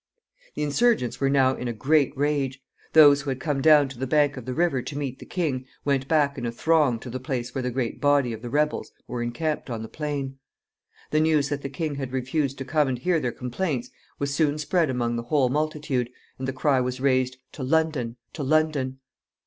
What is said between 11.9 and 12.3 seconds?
had